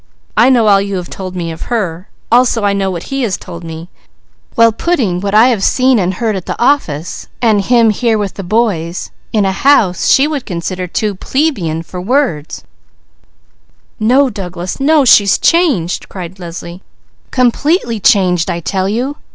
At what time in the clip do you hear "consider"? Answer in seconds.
10.47-10.87